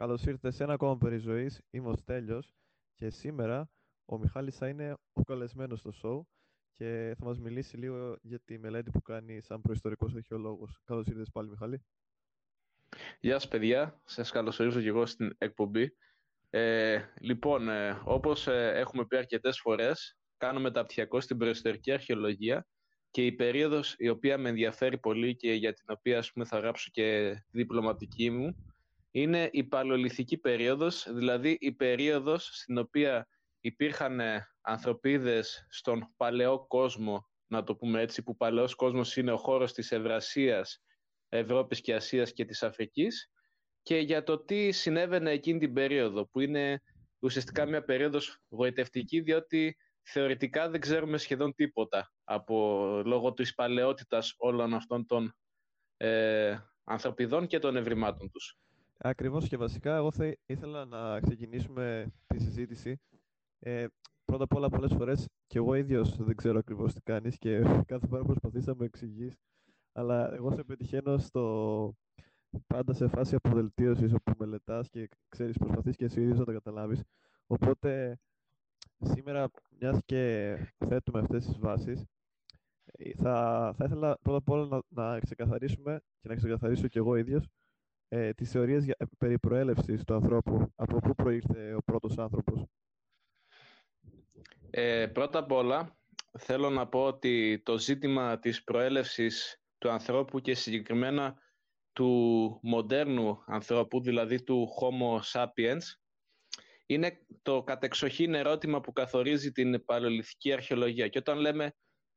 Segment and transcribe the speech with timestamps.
[0.00, 2.54] Καλώς ήρθατε σε ένα ακόμα περί Είμαι ο Στέλιος
[2.94, 3.70] και σήμερα
[4.04, 6.20] ο Μιχάλης θα είναι ο καλεσμένος στο show
[6.76, 10.80] και θα μας μιλήσει λίγο για τη μελέτη που κάνει σαν προϊστορικός αρχαιολόγος.
[10.84, 11.84] Καλώς ήρθες πάλι Μιχάλη.
[13.20, 15.96] Γεια σας παιδιά, σας καλωσορίζω και εγώ στην εκπομπή.
[16.50, 22.66] Ε, λοιπόν, ε, όπως ε, έχουμε πει αρκετές φορές, κάνω μεταπτυχιακό στην προϊστορική αρχαιολογία
[23.10, 26.58] και η περίοδος η οποία με ενδιαφέρει πολύ και για την οποία ας πούμε, θα
[26.58, 28.69] γράψω και διπλωματική μου
[29.10, 33.28] είναι η παλαιολιθική περίοδος, δηλαδή η περίοδος στην οποία
[33.60, 39.36] υπήρχαν ε, ανθρωπίδες στον παλαιό κόσμο, να το πούμε έτσι, που παλαιός κόσμος είναι ο
[39.36, 40.82] χώρος της Ευρασίας,
[41.28, 43.30] Ευρώπης και Ασίας και της Αφρικής
[43.82, 46.82] και για το τι συνέβαινε εκείνη την περίοδο, που είναι
[47.18, 54.74] ουσιαστικά μια περίοδος γοητευτική, διότι θεωρητικά δεν ξέρουμε σχεδόν τίποτα από λόγω της παλαιότητας όλων
[54.74, 55.34] αυτών των
[55.96, 58.58] ε, ανθρωπιδών και των ευρημάτων τους.
[59.02, 63.00] Ακριβώς και βασικά εγώ θα ήθελα να ξεκινήσουμε τη συζήτηση.
[63.58, 63.86] Ε,
[64.24, 68.06] πρώτα απ' όλα πολλές φορές και εγώ ίδιος δεν ξέρω ακριβώς τι κάνεις και κάθε
[68.06, 69.36] φορά προσπαθείς να μου εξηγείς.
[69.92, 71.94] Αλλά εγώ σε πετυχαίνω στο,
[72.66, 77.02] πάντα σε φάση αποδελτίωσης όπου μελετάς και ξέρεις προσπαθείς και εσύ ίδιος να τα καταλάβεις.
[77.46, 78.18] Οπότε
[79.00, 82.04] σήμερα, μιας και θέτουμε αυτές τις βάσεις,
[82.84, 87.16] ε, θα, θα ήθελα πρώτα απ' όλα να, να ξεκαθαρίσουμε και να ξεκαθαρίσω και εγώ
[87.16, 87.48] ίδιος
[88.12, 90.72] ε, τις θεωρίες για, περί προέλευσης του ανθρώπου.
[90.74, 92.64] Από πού προήρθε ο πρώτος άνθρωπος;
[94.70, 95.98] Ε, πρώτα απ' όλα,
[96.38, 101.38] θέλω να πω ότι το ζήτημα της προέλευσης του ανθρώπου και συγκεκριμένα
[101.92, 105.82] του μοντέρνου ανθρώπου, δηλαδή του Homo sapiens,
[106.86, 111.08] είναι το κατεξοχήν ερώτημα που καθορίζει την παλαιολιθική αρχαιολογία.
[111.08, 111.72] Και όταν λέμε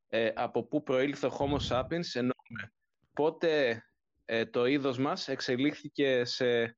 [0.08, 2.74] ε, από πού προήλθε ο Homo sapiens, εννοούμε
[3.14, 3.82] πότε
[4.26, 6.78] ε, το είδος μας εξελίχθηκε σε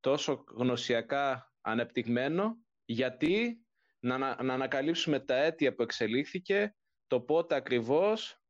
[0.00, 3.66] τόσο γνωσιακά ανεπτυγμένο, γιατί
[3.98, 6.76] να, να ανακαλύψουμε τα αίτια που εξελίχθηκε,
[7.06, 8.40] το πότε ακριβώς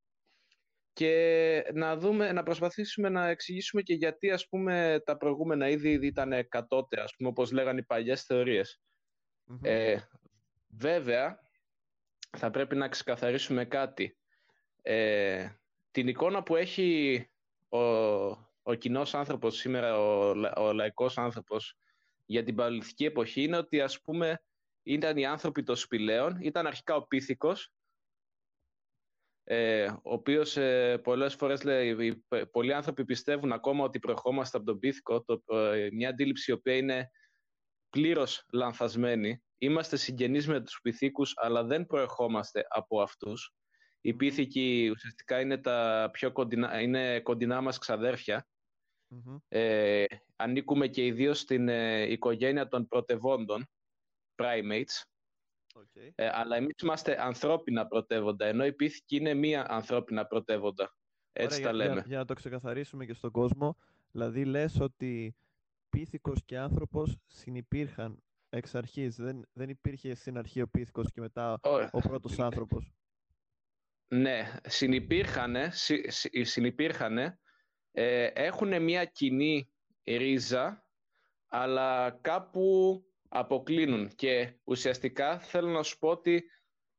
[0.92, 6.48] και να, δούμε, να προσπαθήσουμε να εξηγήσουμε και γιατί ας πούμε τα προηγούμενα είδη ήταν
[6.48, 8.26] κατώτερα, ας πούμε, όπως λέγανε οι παλιές
[9.62, 9.98] Ε,
[10.68, 11.38] βέβαια,
[12.36, 14.18] θα πρέπει να ξεκαθαρίσουμε κάτι.
[14.82, 15.48] Ε,
[15.90, 17.30] την εικόνα που έχει
[17.68, 17.78] ο,
[18.62, 21.76] ο κοινός άνθρωπος σήμερα, ο, ο λαϊκός άνθρωπος
[22.24, 24.42] για την παλαιολιθική εποχή είναι ότι ας πούμε
[24.82, 27.72] ήταν οι άνθρωποι των σπηλαίων, ήταν αρχικά ο πίθηκος,
[29.44, 34.78] ε, ο οποίος ε, πολλές φορές λέει, πολλοί άνθρωποι πιστεύουν ακόμα ότι προερχόμαστε από τον
[34.78, 37.10] πίθηκο, το, ε, μια αντίληψη η οποία είναι
[37.90, 39.42] πλήρως λανθασμένη.
[39.58, 43.54] Είμαστε συγγενείς με τους πυθίκους, αλλά δεν προερχόμαστε από αυτούς.
[44.00, 48.46] Οι πίθηκοι ουσιαστικά είναι, τα πιο κοντινά, είναι κοντινά μας ξαδέρφια.
[49.48, 50.04] Ε,
[50.36, 53.68] ανήκουμε και ιδίως στην ε, οικογένεια των πρωτευόντων,
[54.34, 55.02] primates.
[55.74, 56.10] Okay.
[56.14, 60.94] Ε, αλλά εμείς είμαστε ανθρώπινα πρωτεύοντα, ενώ οι πίθηκοι είναι μία ανθρώπινα πρωτεύοντα.
[61.32, 61.92] Έτσι τα λέμε.
[61.92, 63.76] Για, για, να το ξεκαθαρίσουμε και στον κόσμο,
[64.10, 65.36] δηλαδή λες ότι
[65.88, 69.16] πίθηκος και άνθρωπος συνυπήρχαν εξ αρχής.
[69.16, 71.58] Δεν, δεν υπήρχε στην αρχή ο πίθηκος και μετά
[71.90, 72.92] ο πρώτος άνθρωπος.
[74.08, 75.72] Ναι, συνυπήρχανε,
[76.42, 77.38] συνυπήρχανε
[77.92, 79.70] ε, έχουν μια κοινή
[80.04, 80.88] ρίζα,
[81.48, 84.14] αλλά κάπου αποκλίνουν.
[84.14, 86.44] Και ουσιαστικά θέλω να σου πω ότι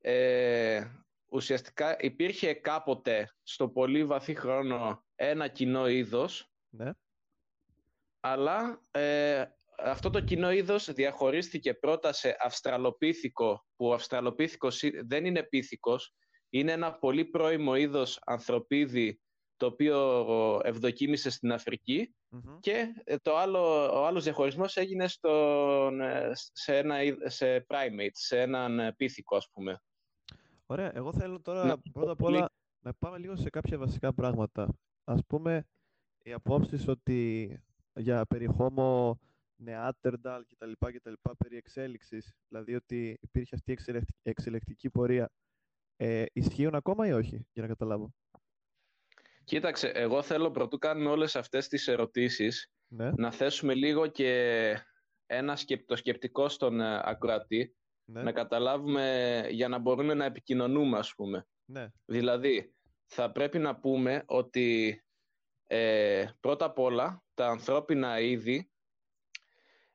[0.02, 0.86] ε,
[1.30, 6.92] ουσιαστικά υπήρχε κάποτε στο πολύ βαθύ χρόνο ένα κοινό είδος, ναι.
[8.20, 9.46] αλλά ε,
[9.78, 16.16] αυτό το κοινό είδος διαχωρίστηκε πρώτα σε αυστραλοπίθηκο, που ο αυστραλοπίθηκος δεν είναι πίθηκος,
[16.50, 19.22] είναι ένα πολύ πρώιμο είδος ανθρωπίδι
[19.58, 22.16] το οποίο ευδοκίμησε στην αφρικη
[22.60, 23.60] και ε, το άλλο,
[24.00, 29.50] ο άλλος διαχωρισμός έγινε στον, ε, σε, ένα, σε primate, σε έναν ε, πίθηκο ας
[29.54, 29.82] πούμε.
[30.66, 34.68] Ωραία, εγώ θέλω τώρα πρώτα απ' όλα να πάμε λίγο σε κάποια βασικά πράγματα.
[35.04, 35.68] Ας πούμε,
[36.24, 37.52] οι απόψεις ότι
[37.94, 39.20] για περιχώμο
[39.56, 45.30] νεάτερνταλ κτλ, κτλ περί εξέλιξης, δηλαδή ότι υπήρχε αυτή η εξελεκτική πορεία,
[45.98, 48.14] ε, ισχύουν ακόμα ή όχι, για να καταλάβω;
[49.44, 53.12] Κοίταξε, εγώ θέλω πρωτού κάνουμε όλες αυτές τις ερωτήσεις ναι.
[53.12, 54.32] να θέσουμε λίγο και
[55.26, 58.24] ένα σκεπτο, σκεπτικό στον ε, ακροατή ναι.
[58.24, 61.48] να καταλάβουμε για να μπορούμε να επικοινωνούμε ας πούμε.
[61.66, 61.88] Ναι.
[62.06, 62.74] Δηλαδή,
[63.06, 65.02] θα πρέπει να πούμε ότι
[65.68, 68.72] ε, πρώτα απ' όλα τα ανθρώπινα είδη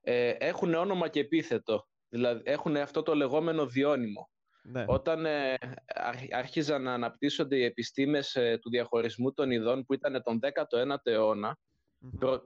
[0.01, 1.89] ε, έχουν όνομα και επίθετο.
[2.09, 4.31] Δηλαδή έχουν αυτό το λεγόμενο διώνυμο.
[4.63, 4.85] Ναι.
[4.87, 5.55] Όταν ε,
[6.31, 11.59] άρχιζαν να αναπτύσσονται οι επιστήμες ε, του διαχωρισμού των ειδών που ήταν τον 19ο αιώνα,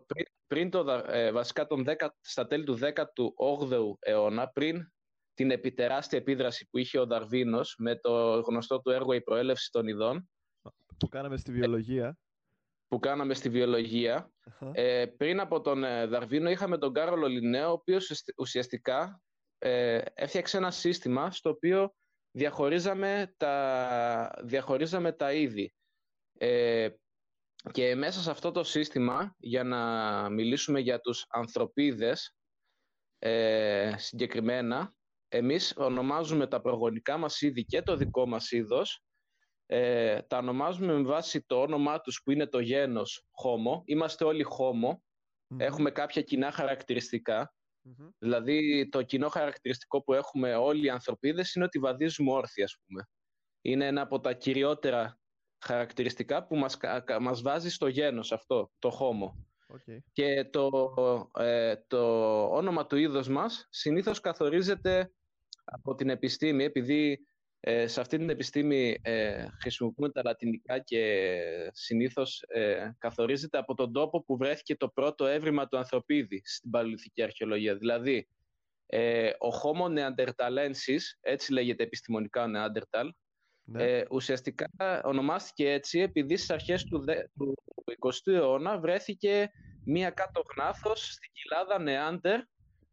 [0.06, 4.92] πριν πριν το, ε, βασικά τον 10, στα τέλη του 18ου αιώνα, πριν
[5.34, 9.86] την επιτεράστια επίδραση που είχε ο Δαρβίνος με το γνωστό του έργο «Η προέλευση των
[9.86, 10.30] ειδών».
[10.98, 12.18] Που κάναμε στη βιολογία.
[12.88, 14.30] Που κάναμε στη βιολογια
[14.72, 19.22] Ε, πριν από τον ε, Δαρβίνο είχαμε τον Κάρολο Λινέο, ο οποίος ουσιαστικά
[19.58, 21.94] ε, έφτιαξε ένα σύστημα στο οποίο
[22.36, 25.74] διαχωρίζαμε τα, διαχωρίζαμε τα είδη.
[26.38, 26.88] Ε,
[27.72, 29.80] και μέσα σε αυτό το σύστημα, για να
[30.28, 32.36] μιλήσουμε για τους ανθρωπίδες
[33.18, 34.94] ε, συγκεκριμένα,
[35.28, 39.02] εμείς ονομάζουμε τα προγονικά μας είδη και το δικό μας είδος,
[39.66, 43.82] ε, τα ονομάζουμε με βάση το όνομά τους που είναι το γένος Homo.
[43.84, 44.96] Είμαστε όλοι Homo,
[45.56, 46.50] έχουμε κάποια κοινά
[48.18, 53.08] Δηλαδή το κοινό χαρακτηριστικό που έχουμε όλοι οι ανθρωπίδες είναι ότι βαδίζουμε όρθια, ας πούμε.
[53.60, 55.18] Είναι ένα από τα κυριότερα
[55.64, 56.76] χαρακτηριστικά που μας,
[57.20, 59.44] μας βάζει στο γένος αυτό, το Homo.
[59.74, 59.98] Okay.
[60.12, 60.70] Και το,
[61.38, 65.12] ε, το όνομα του είδους μας συνήθως καθορίζεται
[65.64, 67.26] από την επιστήμη, επειδή
[67.68, 71.32] ε, σε αυτή την επιστήμη ε, χρησιμοποιούμε τα λατινικά και
[71.72, 77.22] συνήθως ε, καθορίζεται από τον τόπο που βρέθηκε το πρώτο έβριμα του ανθρωπίδη στην παλαιολιθική
[77.22, 77.76] αρχαιολογία.
[77.76, 78.28] Δηλαδή,
[78.86, 83.08] ε, ο Homo neanderthalensis, έτσι λέγεται επιστημονικά ο Neanderthal,
[83.64, 83.84] ναι.
[83.84, 84.68] Ε, ουσιαστικά
[85.04, 87.04] ονομάστηκε έτσι επειδή στις αρχές του,
[87.38, 87.54] του
[88.00, 89.50] 20ου αιώνα βρέθηκε
[89.84, 92.40] μία κάτω γνάθος στην κοιλάδα Νεάντερ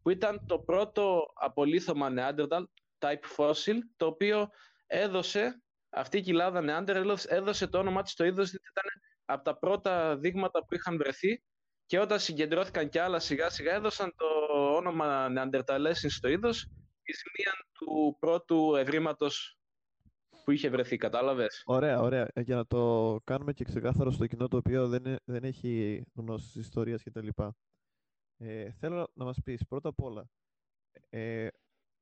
[0.02, 2.64] που ήταν το πρώτο απολύθωμα Neanderthal
[3.04, 4.50] type fossil το οποίο
[4.88, 8.90] έδωσε αυτή η κοιλάδα Νεάντερ έδωσε το όνομά της στο είδος γιατί ήταν
[9.26, 11.44] από τα πρώτα δείγματα που είχαν βρεθεί
[11.86, 14.26] και όταν συγκεντρώθηκαν κι άλλα σιγά σιγά έδωσαν το
[14.76, 16.68] όνομα Neanderthalesis στο είδος
[17.04, 19.58] εις μίαν του πρώτου ευρήματος
[20.44, 22.28] που είχε βρεθεί, κατάλαβες; Ωραία, ωραία.
[22.34, 26.60] Ε, για να το κάνουμε και ξεκάθαρο στο κοινό το οποίο δεν, δεν έχει γνώση
[26.60, 27.28] ιστορία κτλ.
[28.38, 30.26] Ε, θέλω να μας πεις πρώτα απ' όλα
[31.10, 31.48] ε,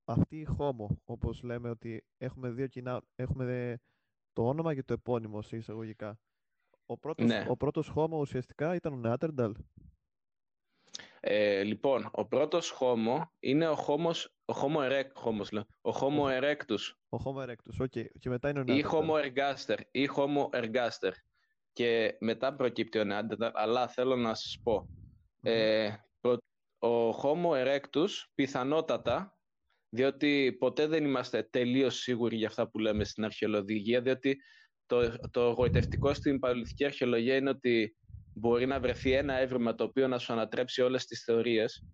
[0.05, 3.77] αυτή η Homo, όπως λέμε ότι έχουμε δύο κοινά, έχουμε
[4.33, 6.19] το όνομα και το επώνυμο σε εισαγωγικά.
[6.85, 7.45] Ο πρώτος, ναι.
[7.49, 9.51] ο πρώτος Homo ουσιαστικά ήταν ο Neanderthal.
[11.19, 14.11] Ε, λοιπόν, ο πρώτος Homo είναι ο Homo,
[14.45, 16.95] ο Homo, erect, λέω, ο Homo erectus.
[17.09, 18.05] Ο Homo erectus, ok.
[18.19, 18.77] Και μετά είναι ο Neanderthal.
[18.77, 21.11] Ή Homo ergaster, ή Homo ergaster.
[21.73, 24.87] Και μετά προκύπτει ο Neanderthal, αλλά θέλω να σας πω.
[25.41, 25.95] Ε,
[26.79, 29.37] ο Homo erectus πιθανότατα,
[29.93, 34.37] διότι ποτέ δεν είμαστε τελείως σίγουροι για αυτά που λέμε στην αρχαιολογία, διότι
[34.85, 37.95] το, το γοητευτικό στην παλαιολιθική αρχαιολογία είναι ότι
[38.33, 41.85] μπορεί να βρεθεί ένα έβριμα το οποίο να σου ανατρέψει όλες τις θεωρίες.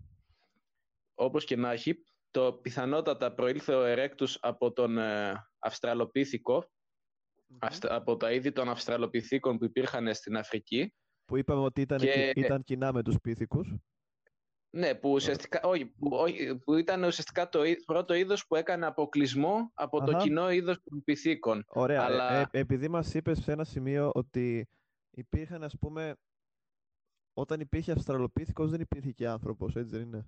[1.13, 1.95] Όπως και να έχει,
[2.31, 6.71] το πιθανότατα προήλθε ο Ερέκτους από τον ε, αυστραλοπιθηκο
[7.81, 10.93] από τα είδη των Αυστραλοπιθήκων που υπήρχαν στην Αφρική.
[11.25, 12.31] Που είπαμε ότι ήταν, και...
[12.35, 13.75] ήταν κοινά με τους πίθηκους.
[14.77, 16.09] Ναι, που, ουσιαστικά, όχι, που,
[16.63, 21.63] που ήταν ουσιαστικά το πρώτο είδος που έκανε αποκλεισμό από το κοινό είδος των πυθίκων.
[21.67, 22.03] Ωραία.
[22.03, 22.33] Αλλά...
[22.33, 24.67] Ε, ε, επειδή μας είπες σε ένα σημείο ότι
[25.09, 26.15] υπήρχαν, ας πούμε,
[27.33, 30.27] όταν υπήρχε Αυστραλοπίθηκος δεν υπήρχε και άνθρωπος, έτσι δεν είναι;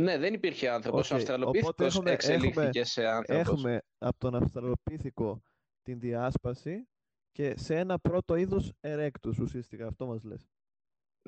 [0.00, 1.08] Ναι, δεν υπήρχε άνθρωπος.
[1.08, 1.12] Okay.
[1.12, 3.48] Ο Αυστραλοπίθηκος έχουμε, εξελίχθηκε έχουμε, σε άνθρωπος.
[3.48, 5.42] Έχουμε από τον Αυστραλοπίθηκο
[5.82, 6.88] την διάσπαση
[7.30, 9.86] και σε ένα πρώτο είδος ερέκτους ουσιαστικά.
[9.86, 10.48] Αυτό μας λες.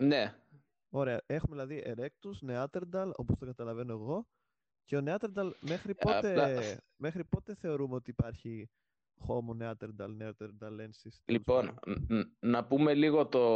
[0.01, 0.35] Ναι.
[0.96, 1.23] Ωραία.
[1.26, 4.27] Έχουμε δηλαδή ερέκτους, νεάτερνταλ, όπως το καταλαβαίνω εγώ.
[4.84, 6.79] Και ο νεάτερνταλ μέχρι πότε, Απλά...
[6.96, 8.70] μέχρι πότε θεωρούμε ότι υπάρχει
[9.29, 11.22] Homo neanderthal, neanderthalensis.
[11.24, 11.79] Λοιπόν,
[12.39, 13.46] να πούμε λίγο το,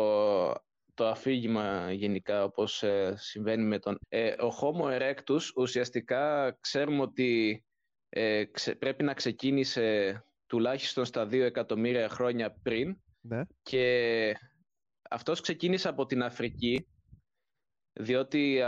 [0.94, 3.98] το αφήγημα γενικά, όπως ε, συμβαίνει με τον...
[4.08, 7.64] Ε, ο Homo erectus ουσιαστικά ξέρουμε ότι
[8.08, 8.44] ε,
[8.78, 13.42] πρέπει να ξεκίνησε τουλάχιστον στα 2 εκατομμύρια χρόνια πριν ναι.
[13.62, 14.34] και
[15.10, 16.86] αυτός ξεκίνησε από την Αφρική
[17.98, 18.62] διότι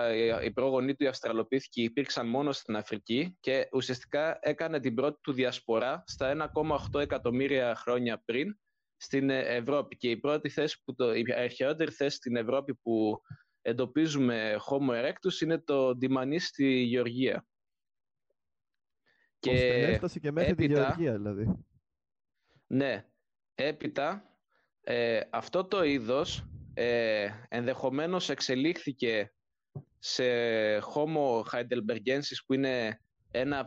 [0.45, 5.33] οι πρόγονοί του οι Αυστραλοπίθηκοι υπήρξαν μόνο στην Αφρική και ουσιαστικά έκανε την πρώτη του
[5.33, 6.51] διασπορά στα
[6.93, 8.59] 1,8 εκατομμύρια χρόνια πριν
[8.97, 9.97] στην ε, Ευρώπη.
[9.97, 13.21] Και η πρώτη θέση, που το, η αρχαιότερη θέση στην Ευρώπη που
[13.63, 17.47] εντοπίζουμε Homo erectus είναι το Ντιμανί στη Γεωργία.
[19.39, 21.65] Και έφτασε και μέχρι έπειτα, τη Γεωργία δηλαδή.
[22.67, 23.05] Ναι.
[23.55, 24.39] Έπειτα
[24.81, 29.33] ε, αυτό το είδος ε, ενδεχομένως εξελίχθηκε
[29.99, 30.25] σε
[30.79, 33.01] Homo heidelbergensis που είναι
[33.31, 33.67] ένα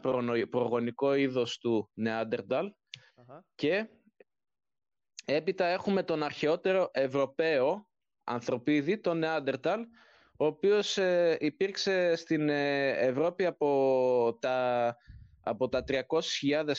[0.49, 2.67] προγονικό είδος του Neanderthal.
[3.55, 3.87] Και
[5.25, 7.87] έπειτα έχουμε τον αρχαιότερο Ευρωπαίο
[8.23, 9.79] ανθρωπίδη, τον Neanderthal,
[10.37, 14.97] ο οποίος ε, υπήρξε στην ε, Ευρώπη από τα,
[15.43, 16.01] από τα 300.000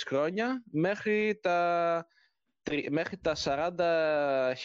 [0.06, 2.06] χρόνια μέχρι τα
[2.90, 3.32] μέχρι τα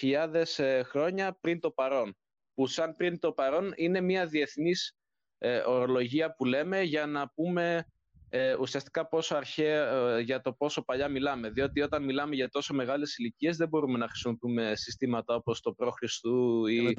[0.02, 2.16] 40.000 ε, χρόνια πριν το παρόν,
[2.54, 4.98] που σαν πριν το παρόν είναι μια διεθνής
[5.38, 7.86] ε, ορολογία που λέμε για να πούμε
[8.30, 11.50] ε, ουσιαστικά πόσο αρχαία, ε, για το πόσο παλιά μιλάμε.
[11.50, 15.92] Διότι όταν μιλάμε για τόσο μεγάλες ηλικίες δεν μπορούμε να χρησιμοποιούμε συστήματα όπως το προ
[15.92, 16.94] Χριστού ή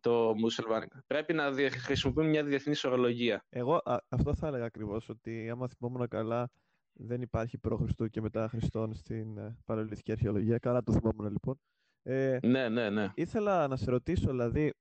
[0.00, 0.98] το μουσουλμάνικο.
[1.06, 3.44] Πρέπει να χρησιμοποιούμε μια διεθνής ορολογία.
[3.48, 6.50] Εγώ αυτό θα έλεγα ακριβώς, ότι άμα θυμόμουν καλά
[6.92, 10.58] δεν υπάρχει προ Χριστού και μετά Χριστόν στην ε, παραλληλική αρχαιολογία.
[10.58, 11.60] Καλά το θυμόμουν λοιπόν.
[12.02, 13.12] Ε, ναι, ναι, ναι.
[13.14, 14.72] Ήθελα να σε ρωτήσω, δηλαδή,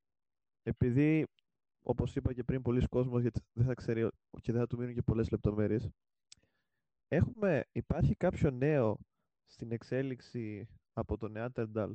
[0.63, 1.25] επειδή
[1.83, 4.09] Όπως είπα και πριν, πολλοί κόσμος γιατί δεν θα ξέρει
[4.41, 5.89] και δεν θα του μείνουν και πολλές λεπτομέρειες.
[7.07, 8.97] Έχουμε, υπάρχει κάποιο νέο
[9.45, 11.91] στην εξέλιξη από τον Neanderthal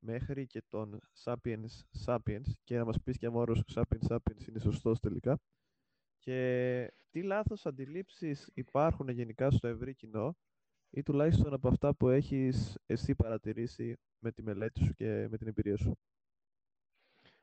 [0.00, 4.48] μέχρι και τον Sapiens Sapiens και να μας πεις και αν ο όρος Sapiens Sapiens
[4.48, 5.38] είναι σωστός τελικά
[6.24, 10.36] και τι λάθος αντιλήψεις υπάρχουν γενικά στο ευρύ κοινό
[10.90, 15.46] ή τουλάχιστον από αυτά που έχεις εσύ παρατηρήσει με τη μελέτη σου και με την
[15.46, 15.98] εμπειρία σου;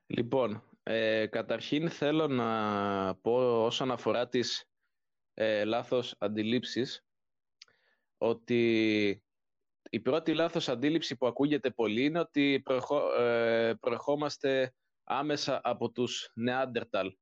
[0.06, 4.66] Λοιπόν, ε, καταρχήν θέλω να πω όσον αφορά τις
[5.34, 7.06] ε, λάθος αντιλήψεις
[8.18, 9.24] ότι
[9.90, 12.64] η πρώτη λάθος αντίληψη που ακούγεται πολύ είναι ότι
[13.20, 14.74] ε, προερχόμαστε
[15.04, 17.14] άμεσα από τους Νεάντερταλ.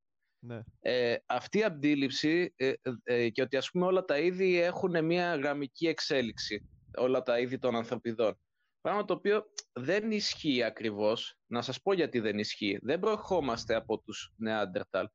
[0.42, 0.60] Ναι.
[0.80, 5.36] Ε, αυτή η αντίληψη ε, ε, και ότι ας πούμε όλα τα είδη έχουν μια
[5.36, 8.38] γραμμική εξέλιξη, όλα τα είδη των ανθρωπιδών.
[8.80, 11.38] Πράγμα το οποίο δεν ισχύει ακριβώς.
[11.46, 12.78] Να σας πω γιατί δεν ισχύει.
[12.82, 15.08] Δεν προερχόμαστε από τους Νεάντερταλ.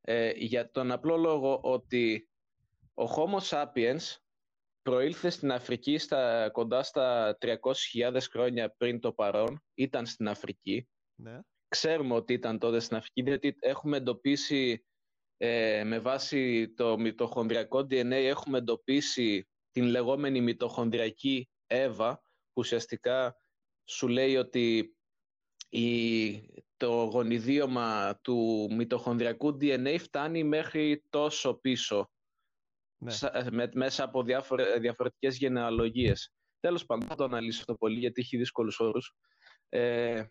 [0.00, 2.28] Ε, για τον απλό λόγο ότι
[2.94, 4.16] ο Homo sapiens
[4.82, 9.62] προήλθε στην Αφρική στα, κοντά στα 300.000 χρόνια πριν το παρόν.
[9.74, 10.88] Ήταν στην Αφρική.
[11.14, 11.38] Ναι.
[11.72, 14.84] Ξέρουμε ότι ήταν τότε στην Αφρική, γιατί έχουμε εντοπίσει
[15.36, 23.36] ε, με βάση το μυτοχονδριακό DNA έχουμε εντοπίσει την λεγόμενη μυτοχονδριακή Εύα, που ουσιαστικά
[23.84, 24.96] σου λέει ότι
[25.68, 26.32] η,
[26.76, 32.10] το γονιδίωμα του μυτοχονδριακού DNA φτάνει μέχρι τόσο πίσω
[32.98, 33.12] ναι.
[33.50, 36.32] με, μέσα από διάφορε, διαφορετικές γενεαλογίες.
[36.60, 39.14] Τέλος πάντων, θα το αναλύσω αυτό πολύ γιατί έχει δύσκολους όρους.
[39.68, 40.24] Ε,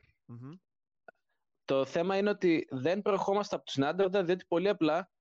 [1.66, 5.12] Το θέμα είναι ότι δεν προερχόμαστε από τους Νάντερνταλ διότι πολύ απλά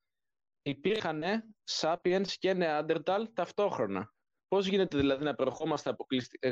[0.63, 1.23] υπήρχαν
[1.81, 4.13] Sapiens και Neanderthal ταυτόχρονα.
[4.49, 5.97] Πώς γίνεται δηλαδή να προερχόμαστε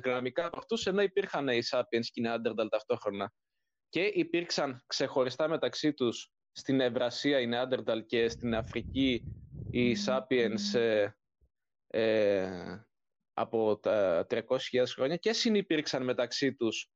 [0.04, 3.32] γραμμικά από αυτούς, ενώ υπήρχαν οι Sapiens και οι Neanderthal ταυτόχρονα;
[3.88, 9.24] Και υπήρξαν ξεχωριστά μεταξύ τους στην Ευρασία οι Neanderthal και στην Αφρική
[9.70, 11.08] οι Sapiens ε,
[11.86, 12.82] ε,
[13.32, 14.42] από τα 300.000
[14.94, 16.90] χρόνια και συνυπήρξαν μεταξύ τους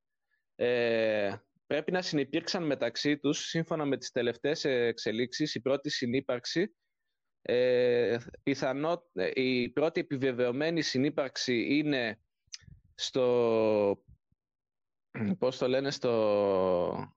[0.54, 6.74] ε, πρέπει να συνυπήρξαν μεταξύ τους σύμφωνα με τις τελευταίες εξελίξεις η πρώτη συνύπαρξη
[7.42, 12.20] ε, πιθανό, ε, η πρώτη επιβεβαιωμένη συνύπαρξη είναι
[12.94, 14.04] στο
[15.38, 17.14] πώς το λένε στο,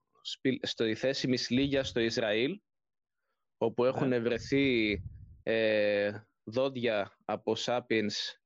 [0.62, 2.60] στο η θέση Μισλίγια στο Ισραήλ
[3.58, 3.90] όπου ναι.
[3.90, 4.98] έχουν βρεθεί
[5.44, 6.12] ε,
[6.44, 8.40] δόντια από Σάπινς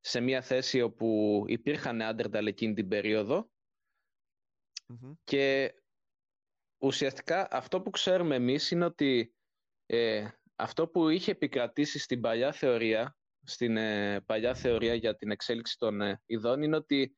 [0.00, 2.88] σε μια θέση όπου υπήρχαν Άντερνταλ εκείνη την
[4.86, 5.74] περιοδο και
[6.78, 9.34] ουσιαστικά αυτό που ξέρουμε εμείς είναι ότι
[9.86, 15.78] ε, αυτό που είχε επικρατήσει στην παλιά θεωρία, στην ε, παλιά θεωρία για την εξέλιξη
[15.78, 17.16] των ε, ειδών είναι ότι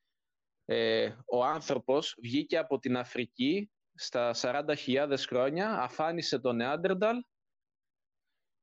[0.65, 7.17] ε, ο άνθρωπος βγήκε από την Αφρική στα 40.000 χρόνια, αφάνισε τον Νεάντερνταλ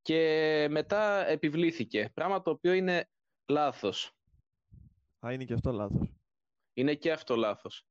[0.02, 2.10] και μετά επιβλήθηκε.
[2.14, 3.10] Πράγμα το οποίο είναι
[3.48, 4.12] λάθος.
[5.26, 6.08] Α, είναι και αυτό λάθος.
[6.72, 7.86] Είναι και αυτό λάθος.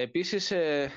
[0.00, 0.90] Επίσης, ε,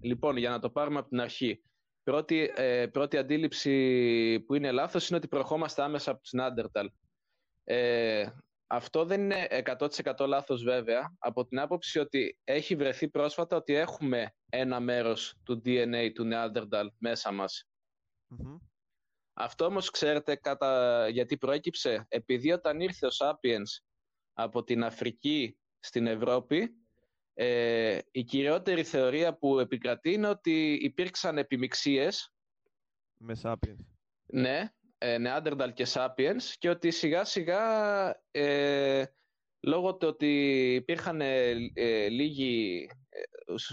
[0.00, 1.62] λοιπόν, για να το πάρουμε από την αρχή,
[2.02, 6.90] πρώτη, ε, πρώτη αντίληψη που είναι λάθος είναι ότι προχώμαστε άμεσα από τους Νάντερταλ.
[7.64, 8.26] Ε,
[8.66, 14.34] αυτό δεν είναι 100% λάθος βέβαια, από την άποψη ότι έχει βρεθεί πρόσφατα ότι έχουμε
[14.48, 17.64] ένα μέρος του DNA του Νεάντερταλ μέσα μας.
[19.32, 21.08] Αυτό όμως ξέρετε κατά...
[21.08, 23.80] γιατί προέκυψε; Επειδή όταν ήρθε ο Σάπιενς
[24.32, 26.85] από την Αφρική στην Ευρώπη,
[27.38, 32.34] ε, η κυριότερη θεωρία που επικρατεί είναι ότι υπήρξαν επιμιξίες.
[33.18, 33.84] Με Sapiens.
[34.26, 37.60] Ναι, ε, Neanderthal και Sapiens και ότι σιγά σιγά
[38.30, 39.04] ε,
[39.60, 40.28] λόγω του ότι
[40.74, 42.88] υπήρχαν ε, ε λίγοι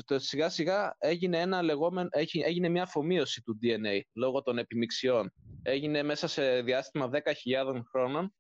[0.09, 2.09] ε, σιγά σιγά έγινε, ένα λεγόμενο,
[2.45, 5.33] έγινε μια αφομοίωση του DNA λόγω των επιμιξιών.
[5.61, 8.33] Έγινε μέσα σε διάστημα 10.000 χρονων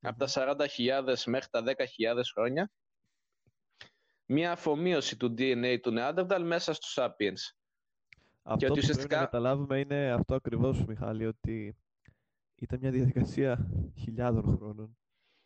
[0.00, 1.74] από τα 40.000 μέχρι τα 10.000
[2.34, 2.70] χρόνια
[4.32, 7.54] μια αφομοίωση του DNA του Neanderthal μέσα στους Sapiens.
[8.42, 11.76] Αυτό και ότι που πρέπει να καταλάβουμε είναι αυτό ακριβώς, Μιχάλη, ότι
[12.54, 14.98] ήταν μια διαδικασία χιλιάδων χρόνων.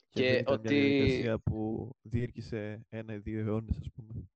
[0.09, 0.75] Και, και ήταν ότι...
[0.75, 4.29] μια διαδικασία που διήρκησε ένα ή δύο αιώνες, ας πούμε.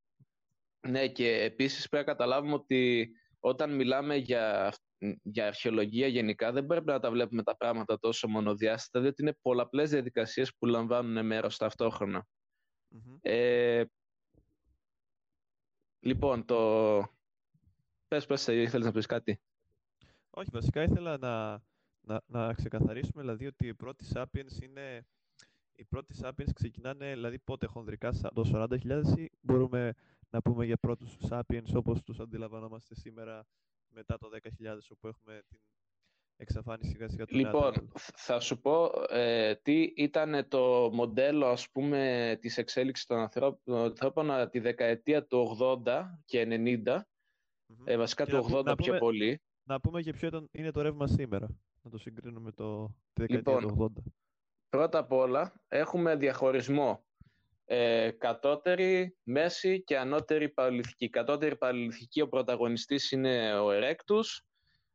[0.88, 4.74] Ναι, και επίσης πρέπει να καταλάβουμε ότι όταν μιλάμε για,
[5.22, 9.90] για αρχαιολογία γενικά δεν πρέπει να τα βλέπουμε τα πράγματα τόσο μονοδιάστατα διότι είναι πολλαπλές
[9.90, 12.26] διαδικασίες που λαμβάνουν μέρος ταυτόχρονα.
[13.20, 13.84] Ε,
[16.00, 16.56] λοιπόν, το...
[18.08, 19.40] Πες, πες, ήθελες να πεις κάτι;
[20.30, 21.62] Όχι, βασικά ήθελα να,
[22.00, 25.06] να, να ξεκαθαρίσουμε δηλαδή ότι οι πρώτοι Sapiens είναι
[25.78, 29.94] οι πρώτοι Sapiens ξεκινάνε δηλαδή πότε χονδρικά το 40.000 ή μπορούμε
[30.30, 33.46] να πούμε για πρώτους Sapiens όπως τους αντιλαμβανόμαστε σήμερα
[33.88, 34.28] μετά το
[34.60, 35.60] 10.000 όπου έχουμε την
[36.38, 42.38] εξαφάνιση σιγά σιγά του Λοιπόν, θα σου πω ε, τι ήταν το μοντέλο ας πούμε
[42.40, 43.28] της εξέλιξης των
[43.64, 46.46] ανθρώπων τη δεκαετία του 80 και
[46.86, 47.00] 90
[47.84, 49.42] ε, βασικά του 80 πιο πούμε, πολύ.
[49.62, 51.48] Να πούμε και ποιο ήταν, είναι το ρεύμα σήμερα,
[51.82, 54.10] να το συγκρίνουμε με το, τη δεκαετία λοιπόν, του 80.
[54.68, 57.06] Πρώτα απ' όλα έχουμε διαχωρισμό
[57.64, 61.08] ε, κατώτερη, μέση και ανώτερη παλαιολιθική.
[61.08, 64.46] Κατώτερη παλαιολιθική ο πρωταγωνιστής είναι ο Ερέκτους,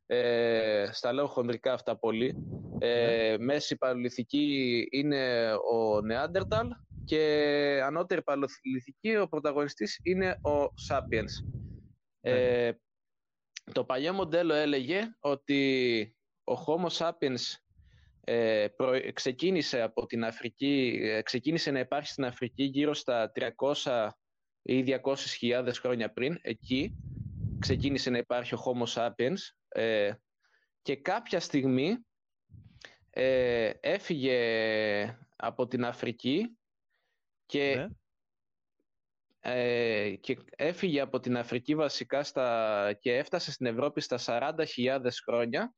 [0.06, 2.36] ε, στα λέω χονδρικά αυτά πολύ.
[2.78, 3.44] Ε, ναι.
[3.44, 6.68] μέση παλαιολιθική είναι ο Νεάντερταλ
[7.04, 11.40] και ανώτερη παλαιολιθική ο πρωταγωνιστής είναι ο Σάπιενς.
[12.20, 12.72] Ε, ναι.
[13.72, 17.58] το παλιό μοντέλο έλεγε ότι ο Homo sapiens
[18.24, 18.66] ε,
[19.12, 23.32] ξεκίνησε από την Αφρική, ε, ξεκίνησε να υπάρχει στην Αφρική γύρω στα
[23.82, 24.08] 300
[24.62, 25.14] ή 200
[25.72, 26.38] χρόνια πριν.
[26.42, 26.94] Εκεί
[27.64, 30.12] ξεκίνησε να υπάρχει ο Homo sapiens ε,
[30.82, 31.98] και κάποια στιγμή
[33.10, 36.58] ε, έφυγε από την Αφρική
[37.46, 37.86] και, ναι.
[39.40, 45.74] ε, και έφυγε από την Αφρική βασικά στα, και έφτασε στην Ευρώπη στα 40.000 χρόνια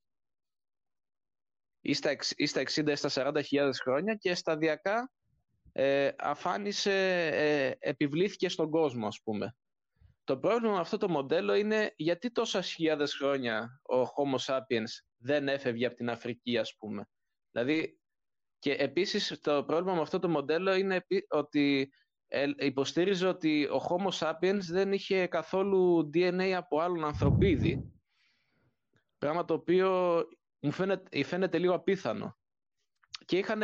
[1.80, 5.10] ή στα, ή στα 60 ή στα 40.000 χρόνια και σταδιακά
[5.72, 9.56] ε, αφάνισε, ε, επιβλήθηκε στον κόσμο ας πούμε.
[10.26, 15.48] Το πρόβλημα με αυτό το μοντέλο είναι γιατί τόσα χιλιάδες χρόνια ο Homo sapiens δεν
[15.48, 17.08] έφευγε από την Αφρική ας πούμε.
[17.50, 18.00] Δηλαδή
[18.58, 21.92] και επίσης το πρόβλημα με αυτό το μοντέλο είναι ότι
[22.26, 27.92] ε, υποστήριζε ότι ο Homo sapiens δεν είχε καθόλου DNA από άλλον ανθρωπίδι.
[29.18, 30.22] Πράγμα το οποίο
[30.58, 32.38] μου φαίνεται, φαίνεται λίγο απίθανο.
[33.24, 33.62] Και είχαν,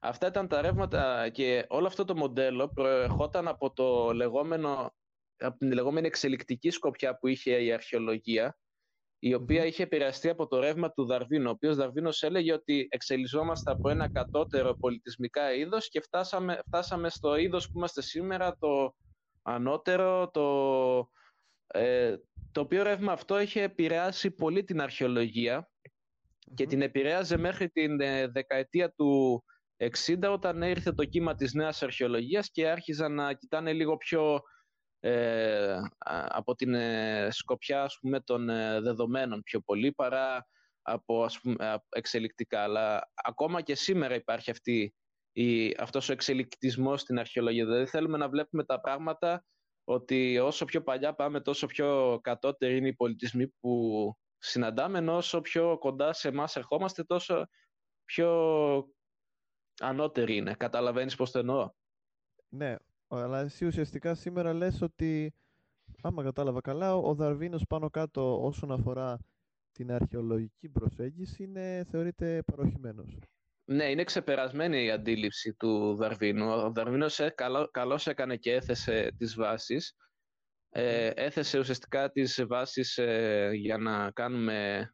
[0.00, 4.92] αυτά ήταν τα ρεύματα και όλο αυτό το μοντέλο προερχόταν από, το λεγόμενο,
[5.38, 8.58] από την λεγόμενη εξελικτική σκοπιά που είχε η αρχαιολογία,
[9.18, 13.70] η οποία είχε επηρεαστεί από το ρεύμα του Δαρβίνου, ο οποίος Δαρβίνος έλεγε ότι εξελισσόμαστε
[13.70, 18.94] από ένα κατώτερο πολιτισμικά είδος και φτάσαμε, φτάσαμε στο είδος που είμαστε σήμερα, το
[19.42, 21.10] ανώτερο, το,
[21.66, 22.16] ε,
[22.52, 25.70] το οποίο ρεύμα αυτό είχε επηρεάσει πολύ την αρχαιολογία
[26.54, 29.44] και την επηρέαζε μέχρι την ε, δεκαετία του
[29.76, 34.40] 60 όταν ήρθε το κύμα της νέας αρχαιολογίας και άρχιζαν να κοιτάνε λίγο πιο
[35.00, 35.78] ε,
[36.28, 38.46] από την ε, σκοπιά ας πούμε, των
[38.82, 40.48] δεδομένων πιο πολύ παρά
[40.82, 42.62] από ας πούμε, εξελικτικά.
[42.62, 44.94] Αλλά ακόμα και σήμερα υπάρχει αυτή,
[45.32, 47.64] η, αυτός ο εξελικτισμός στην αρχαιολογία.
[47.64, 49.44] Δηλαδή θέλουμε να βλέπουμε τα πράγματα
[49.84, 55.40] ότι όσο πιο παλιά πάμε τόσο πιο κατώτεροι είναι οι πολιτισμοί που συναντάμε, ενώ όσο
[55.40, 57.48] πιο κοντά σε εμάς ερχόμαστε, τόσο
[58.04, 58.30] πιο
[59.80, 60.54] ανώτεροι είναι.
[60.54, 61.70] Καταλαβαίνεις πώς το εννοώ;
[62.48, 62.76] Ναι,
[63.08, 65.34] αλλά εσύ ουσιαστικά σήμερα λες ότι,
[66.02, 69.18] άμα κατάλαβα καλά, ο Δαρβίνος πάνω κάτω όσον αφορά
[69.72, 73.18] την αρχαιολογική προσέγγιση είναι, θεωρείται παροχημένος.
[73.64, 76.50] Ναι, είναι ξεπερασμένη η αντίληψη του Δαρβίνου.
[76.50, 79.94] Ο Δαρβίνος ε, καλό, καλώς έκανε και έθεσε τις βάσεις
[80.70, 84.90] ε, έθεσε ουσιαστικά τις βάσεις ε, για να κάνουμε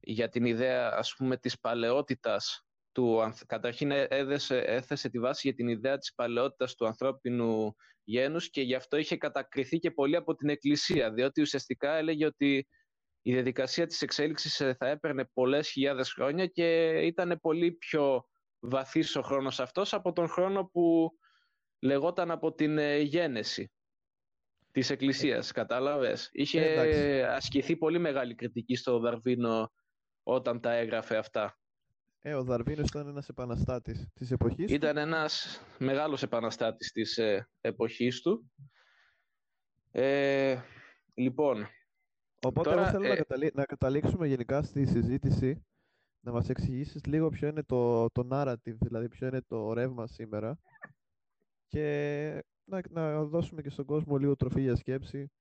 [0.00, 5.68] για την ιδέα ας πούμε της παλαιότητας του, καταρχήν έδεσε, έθεσε τη βάση για την
[5.68, 7.74] ιδέα της παλαιότητας του ανθρώπινου
[8.04, 12.68] γένους και γι' αυτό είχε κατακριθεί και πολύ από την Εκκλησία διότι ουσιαστικά έλεγε ότι
[13.22, 18.26] η διαδικασία της εξέλιξης ε, θα έπαιρνε πολλές χιλιάδες χρόνια και ήταν πολύ πιο
[18.60, 21.12] βαθύς ο χρόνος αυτός από τον χρόνο που
[21.78, 23.72] λεγόταν από την ε, γένεση
[24.70, 26.28] της Εκκλησίας, ε, κατάλαβες.
[26.32, 29.72] Είχε ε, ασκηθεί πολύ μεγάλη κριτική στο Δαρβίνο
[30.22, 31.58] όταν τα έγραφε αυτά.
[32.24, 38.20] Ε, ο Δαρβίνος ήταν ένας επαναστάτης της εποχής Ήταν ένας μεγάλος επαναστάτης της ε, εποχής
[38.20, 38.50] του.
[39.90, 40.60] Ε,
[41.14, 41.66] λοιπόν...
[42.46, 43.50] Οπότε τώρα, θέλω να, καταλή...
[43.54, 45.66] να καταλήξουμε γενικά στη συζήτηση
[46.20, 50.58] να μας εξηγήσεις λίγο ποιο είναι το, το narrative, δηλαδή ποιο είναι το ρεύμα σήμερα.
[51.66, 55.32] Και να, να δώσουμε και στον κόσμο λίγο τροφή για σκέψη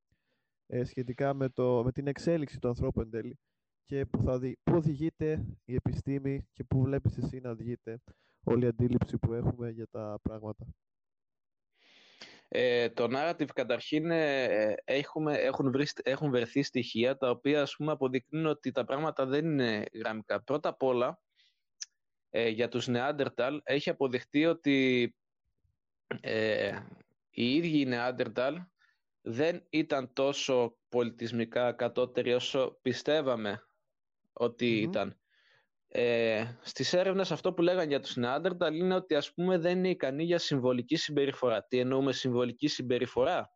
[0.67, 3.39] ε, σχετικά με, το, με την εξέλιξη του ανθρώπου εν τέλει
[3.85, 8.01] και που, θα δει, που οδηγείται η επιστήμη και που βλέπεις εσύ να οδηγείται
[8.43, 10.65] όλη η αντίληψη που έχουμε για τα πράγματα.
[12.47, 17.91] Ε, το narrative καταρχήν ε, έχουμε, έχουν, βρεις, έχουν βρεθεί στοιχεία τα οποία ας πούμε
[17.91, 20.43] αποδεικνύουν ότι τα πράγματα δεν είναι γραμμικά.
[20.43, 21.19] Πρώτα απ' όλα
[22.29, 25.15] ε, για τους Neanderthal έχει αποδειχτεί ότι
[26.19, 26.79] ε,
[27.29, 28.55] οι ίδιοι οι Neanderthal
[29.21, 33.63] δεν ήταν τόσο πολιτισμικά κατώτεροι όσο πιστεύαμε
[34.33, 35.15] ότι ήταν.
[35.87, 39.89] Ε, στις έρευνες αυτό που λέγανε για τους Neanderthal είναι ότι ας πούμε δεν είναι
[39.89, 41.63] ικανοί για συμβολική συμπεριφορά.
[41.63, 43.51] Τι εννοούμε συμβολική συμπεριφορά;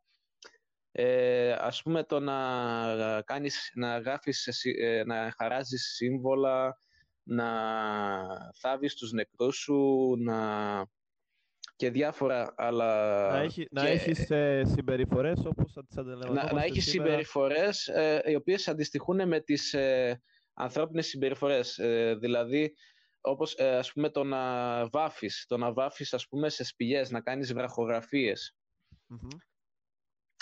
[0.92, 6.78] Ε, ας πούμε το να, κάνεις, να, γράφεις, ε, να χαράζεις σύμβολα,
[7.22, 7.48] να
[8.60, 10.36] θάβεις τους νεκρούς σου, να...
[11.76, 13.30] και διάφορα άλλα...
[13.30, 15.96] Να, έχει, να έχεις ε, συμπεριφορές όπως θα τις
[16.30, 20.20] Να, να έχεις συμπεριφορές ε, οι οποίες αντιστοιχούν με τις ε,
[20.56, 21.78] ανθρώπινες συμπεριφορές.
[21.78, 22.74] Ε, δηλαδή,
[23.20, 27.20] όπως ε, ας πούμε το να βάφεις, το να βάφεις ας πούμε σε σπηλιές, να
[27.20, 27.52] κάνεις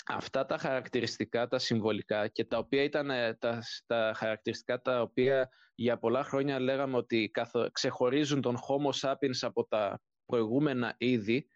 [0.07, 5.49] Αυτά τα χαρακτηριστικά, τα συμβολικά και τα οποία ήταν ε, τα, τα χαρακτηριστικά τα οποία
[5.75, 11.47] για πολλά χρόνια λέγαμε ότι καθο, ξεχωρίζουν τον Homo sapiens από τα προηγούμενα είδη,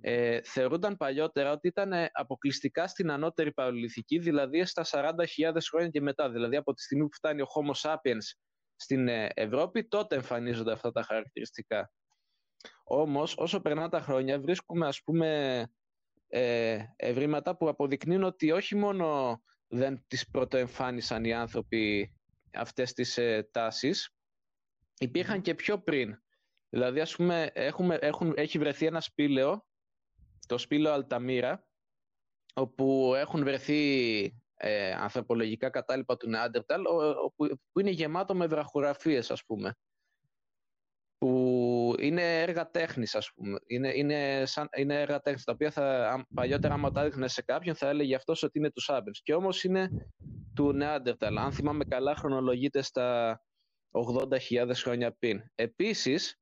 [0.00, 6.30] ε, θεωρούνταν παλιότερα ότι ήταν αποκλειστικά στην ανώτερη παλαιολιθική, δηλαδή στα 40.000 χρόνια και μετά.
[6.30, 8.36] Δηλαδή από τη στιγμή που φτάνει ο Homo sapiens
[8.76, 11.92] στην ε, Ευρώπη, τότε εμφανίζονται αυτά τα χαρακτηριστικά.
[12.84, 15.60] Όμως, όσο περνά τα χρόνια, βρίσκουμε ας πούμε
[16.28, 22.12] ε, ευρήματα που αποδεικνύουν ότι όχι μόνο δεν τις πρωτοεμφάνισαν οι άνθρωποι
[22.52, 24.14] αυτές τις ε, τάσεις,
[24.98, 26.22] υπήρχαν και πιο πριν.
[26.68, 29.64] Δηλαδή, ας πούμε, έχουμε, έχουν, έχει βρεθεί ένα σπήλαιο
[30.46, 31.66] το σπήλαιο Αλταμίρα,
[32.54, 34.22] όπου έχουν βρεθεί
[34.56, 36.82] ε, ανθρωπολογικά κατάλοιπα του Νεάντερταλ,
[37.72, 39.74] που είναι γεμάτο με βραχογραφίες, ας πούμε.
[41.18, 43.58] Που είναι έργα τέχνης, ας πούμε.
[43.66, 47.74] Είναι, είναι, σαν, είναι έργα τέχνης, τα οποία θα, παλιότερα άμα τα έδειχνε σε κάποιον
[47.74, 49.22] θα έλεγε αυτός ότι είναι τους Σάμπερς.
[49.22, 49.90] Και όμως είναι
[50.54, 51.38] του Νεάντερταλ.
[51.38, 53.40] Αν θυμάμαι καλά, χρονολογείται στα
[53.90, 55.42] 80.000 χρόνια πριν.
[55.54, 56.38] Επίσης,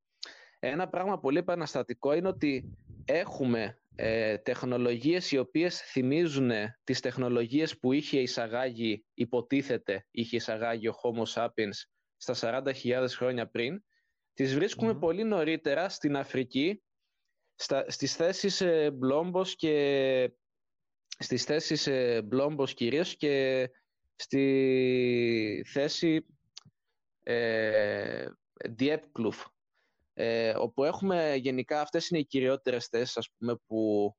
[0.59, 6.51] ένα πράγμα πολύ επαναστατικό είναι ότι έχουμε ε, τεχνολογίες οι οποίες θυμίζουν
[6.85, 11.77] τις τεχνολογίες που είχε εισαγάγει, υποτίθεται είχε εισαγάγει ο Homo sapiens
[12.17, 13.85] στα 40.000 χρόνια πριν,
[14.35, 16.83] τις βρισκουμε πολύ νωρίτερα στην Αφρική,
[17.55, 20.31] στα, στις θέσεις ε, Μπλόμπος και
[21.19, 23.69] στις θέσεις ε, Μπλόμπος κυρίως και
[24.17, 26.27] στη θέση
[27.23, 28.27] ε,
[28.65, 29.45] Διέπκλουφ
[30.15, 34.13] ε, όπου έχουμε γενικά αυτές είναι οι κυριότερες θέσεις ας πούμε, που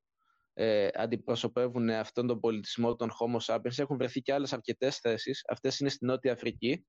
[0.54, 3.78] ε, αντιπροσωπεύουν αυτόν τον πολιτισμό των Homo sapiens.
[3.78, 5.44] Έχουν βρεθεί και άλλες αρκετές θέσεις.
[5.48, 6.86] Αυτές είναι στη Νότια Αφρική,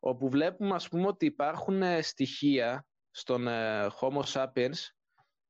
[0.00, 4.78] όπου βλέπουμε ας πούμε ότι υπάρχουν ε, στοιχεία στον ε, Homo sapiens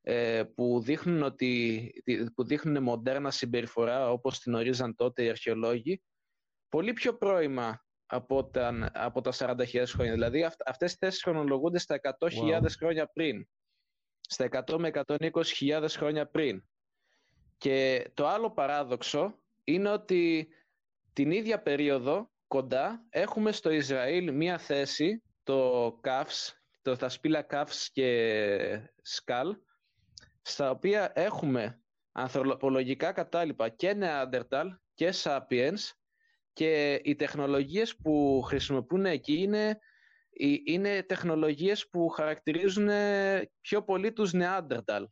[0.02, 1.92] ε, που δείχνουν, ότι,
[2.34, 6.02] που δείχνουν μοντέρνα συμπεριφορά όπως την ορίζαν τότε οι αρχαιολόγοι
[6.68, 10.12] πολύ πιο πρώιμα από τα, από τα 40.000 χρόνια.
[10.12, 13.48] Δηλαδή αυ, αυτές οι θέσεις χρονολογούνται στα 100.000 χρόνια πριν.
[14.20, 16.64] Στα 100 με 120.000 χρόνια πριν.
[17.58, 20.48] Και το άλλο παράδοξο είναι ότι
[21.12, 27.90] την ίδια περίοδο κοντά έχουμε στο Ισραήλ μία θέση, το ΚΑΦΣ, το, τα σπήλα ΚΑΦΣ
[27.90, 29.56] και ΣΚΑΛ,
[30.42, 35.99] στα οποία έχουμε ανθρωπολογικά κατάλοιπα και Νεάντερταλ και Σάπιενς
[36.60, 39.78] και οι τεχνολογίες που χρησιμοποιούν εκεί είναι,
[40.64, 42.88] είναι τεχνολογίες που χαρακτηρίζουν
[43.60, 45.04] πιο πολύ τους Neanderthal.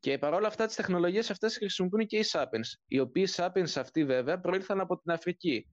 [0.00, 4.40] Και παρόλα αυτά τις τεχνολογίες αυτές χρησιμοποιούν και οι Sapiens, οι οποίοι Sapiens αυτοί βέβαια
[4.40, 5.66] προήλθαν από την Αφρική.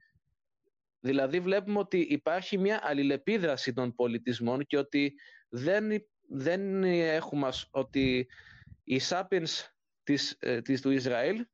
[1.00, 5.14] Δηλαδή βλέπουμε ότι υπάρχει μια αλληλεπίδραση των πολιτισμών και ότι
[5.50, 5.90] δεν,
[6.28, 8.28] δεν έχουμε ότι
[8.84, 9.70] οι Sapiens
[10.04, 11.46] της, ε, της, του Ισραήλ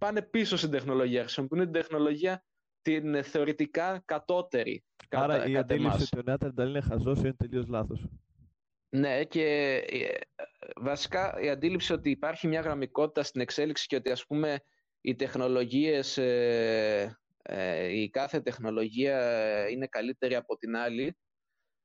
[0.00, 2.44] πάνε πίσω στην τεχνολογία, χρησιμοποιούν την τεχνολογία
[2.84, 4.84] την θεωρητικά κατώτερη.
[5.08, 8.06] Άρα κατά, η αντίληψη ότι ο Νέατερνταλ είναι χαζός είναι τελείως λάθος.
[8.88, 10.08] Ναι και ε,
[10.76, 14.60] βασικά η αντίληψη ότι υπάρχει μια γραμμικότητα στην εξέλιξη και ότι ας πούμε
[15.00, 19.18] οι τεχνολογίες, ε, ε, η κάθε τεχνολογία
[19.70, 21.16] είναι καλύτερη από την άλλη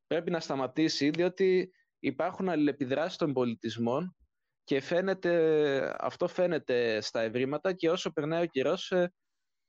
[0.07, 4.15] πρέπει να σταματήσει διότι υπάρχουν αλληλεπιδράσεις των πολιτισμών
[4.63, 8.93] και φαίνεται, αυτό φαίνεται στα ευρήματα και όσο περνάει ο καιρός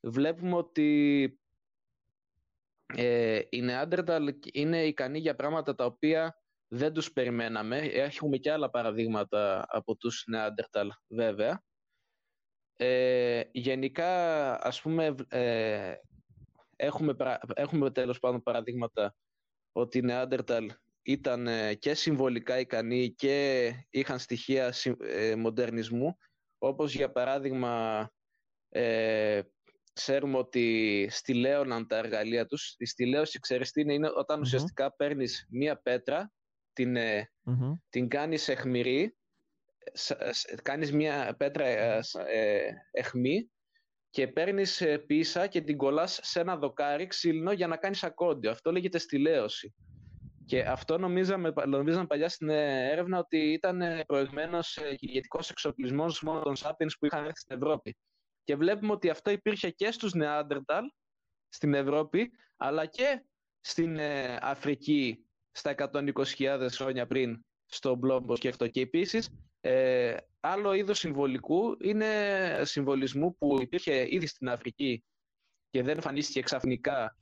[0.00, 1.40] βλέπουμε ότι
[2.96, 6.34] ε, οι Νεάντερταλ είναι ικανοί για πράγματα τα οποία
[6.68, 7.78] δεν τους περιμέναμε.
[7.78, 11.62] Έχουμε και άλλα παραδείγματα από τους Νεάντερταλ βέβαια.
[12.76, 15.94] Ε, γενικά, ας πούμε, ε,
[16.76, 17.16] έχουμε,
[17.54, 19.14] έχουμε τέλος πάντων παραδείγματα
[19.72, 20.70] ότι οι Νεάντερταλ
[21.02, 26.16] ήταν ε, και συμβολικά ικανοί και είχαν στοιχεία ε, μοντερνισμού
[26.58, 28.10] όπως για παράδειγμα
[28.68, 29.42] ε,
[29.92, 32.74] ξέρουμε ότι στηλέωναν τα εργαλεία τους.
[32.79, 36.33] Η στηλέωση, ξέρεις τι είναι, είναι όταν ουσιαστικά παίρνεις μία πέτρα,
[36.72, 37.31] την, ε,
[37.88, 39.16] την κάνεις εχμηρή,
[40.62, 43.50] κάνεις μία πέτρα ε, ε, εχμή
[44.11, 48.50] και παίρνεις πίσα και την κολλάς σε ένα δοκάρι ξύλινο για να κάνεις ακόντιο.
[48.50, 49.74] Αυτό λέγεται στηλέωση.
[50.46, 56.94] Και αυτό νομίζαμε, νομίζαμε παλιά στην έρευνα ότι ήταν προηγμένος ηγετικός εξοπλισμός μόνο των Sapiens
[56.98, 57.96] που είχαν έρθει στην Ευρώπη.
[58.50, 60.84] Και βλέπουμε ότι αυτό υπήρχε και στους Νεάντερταλ
[61.48, 63.24] στην Ευρώπη, αλλά και
[63.60, 68.68] στην ε, Αφρική στα 120.000 χρόνια πριν στο Μπλόμπος και αυτό.
[68.68, 69.28] Και επίσης,
[69.60, 72.06] ε, άλλο είδος συμβολικού είναι
[72.62, 75.04] συμβολισμού που υπήρχε ήδη στην Αφρική
[75.70, 77.16] και δεν εμφανίστηκε ξαφνικά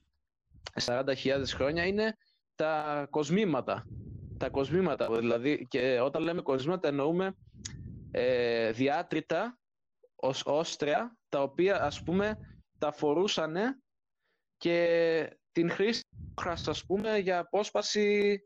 [0.80, 2.16] 40.000 χρόνια, είναι
[2.54, 3.86] τα κοσμήματα.
[4.38, 7.36] Τα κοσμήματα, δηλαδή, και όταν λέμε κοσμήματα εννοούμε
[8.10, 9.58] ε, διάτρητα
[10.16, 12.38] ως όστρια, τα οποία ας πούμε
[12.78, 13.82] τα φορούσαν
[14.56, 16.02] και την χρήση
[16.44, 18.40] ας πούμε για απόσπαση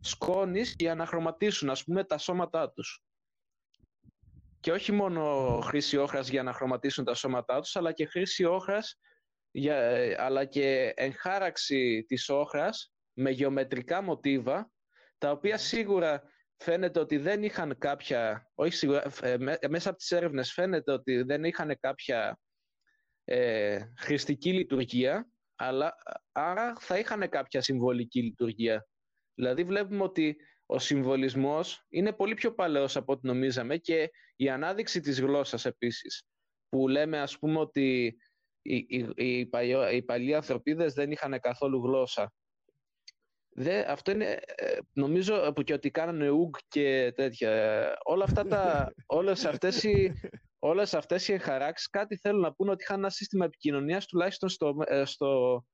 [0.00, 3.04] σκόνης για να χρωματίσουν ας πούμε τα σώματά τους.
[4.60, 8.98] Και όχι μόνο χρήση όχρας για να χρωματίσουν τα σώματά τους, αλλά και χρήση όχρας
[9.50, 14.70] για, αλλά και εγχάραξη της όχρας με γεωμετρικά μοτίβα,
[15.18, 16.22] τα οποία σίγουρα
[16.62, 19.36] φαίνεται ότι δεν είχαν κάποια, όχι σίγουρα, ε,
[19.68, 22.38] μέσα από τις έρευνες φαίνεται ότι δεν είχαν κάποια
[23.24, 25.94] ε, χρηστική λειτουργία, αλλά
[26.32, 28.86] άρα θα είχαν κάποια συμβολική λειτουργία.
[29.34, 35.00] Δηλαδή βλέπουμε ότι ο συμβολισμός είναι πολύ πιο παλαιός από ό,τι νομίζαμε και η ανάδειξη
[35.00, 36.24] της γλώσσας επίσης,
[36.68, 38.16] που λέμε ας πούμε ότι
[38.62, 39.48] οι, οι, οι,
[39.92, 42.32] οι παλιοί ανθρωπίδες δεν είχαν καθόλου γλώσσα.
[43.54, 47.92] Δε, αυτό είναι, ε, νομίζω, που και ότι κάνανε ουγ και τέτοια.
[48.02, 50.12] Όλα αυτά τα, όλες αυτές οι,
[50.58, 54.76] όλες αυτές οι εγχαράξεις κάτι θέλουν να πούνε ότι είχαν ένα σύστημα επικοινωνίας τουλάχιστον στο,
[54.86, 55.64] ε, στο,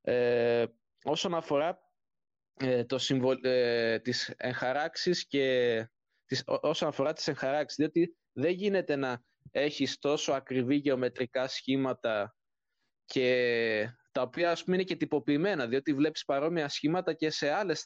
[0.00, 0.64] ε,
[1.04, 1.78] όσον αφορά
[2.56, 5.88] ε, το συμβολ, ε, τις εγχαράξεις και
[6.24, 12.36] τις, όσον αφορά τις εγχαράξεις διότι δεν γίνεται να έχεις τόσο ακριβή γεωμετρικά σχήματα
[13.04, 17.84] και τα οποία ας πούμε είναι και τυποποιημένα, διότι βλέπεις παρόμοια σχήματα και σε άλλες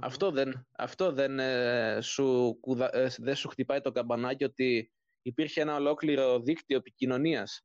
[0.00, 2.58] Αυτό δεν, αυτό δεν, ε, σου,
[2.92, 4.92] ε, δεν σου χτυπάει το καμπανάκι ότι
[5.22, 7.62] υπήρχε ένα ολόκληρο δίκτυο επικοινωνίας.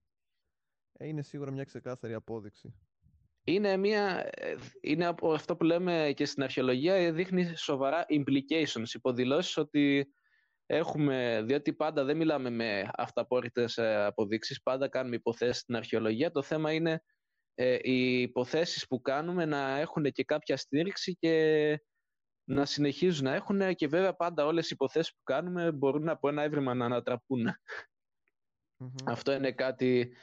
[0.94, 2.74] Ε, είναι σίγουρα μια ξεκάθαρη απόδειξη.
[3.44, 4.30] Είναι, μια,
[4.82, 10.14] είναι αυτό που λέμε και στην αρχαιολογία, δείχνει σοβαρά implications, υποδηλώσεις ότι
[10.65, 16.32] έχουμε, διότι πάντα δεν μιλάμε με αυταπόρριτες ε, αποδείξεις, πάντα κάνουμε υποθέσεις στην αρχαιολογία.
[16.32, 17.04] Το θέμα είναι
[17.54, 21.80] ε, οι υποθέσεις που κάνουμε να έχουν και κάποια στήριξη και
[22.43, 26.43] να συνεχίζουν να έχουν και βέβαια πάντα όλες οι υποθέσεις που κάνουμε μπορούν από ένα
[26.43, 27.47] έβριμα να ανατραπουν
[29.06, 30.13] Αυτό είναι κάτι,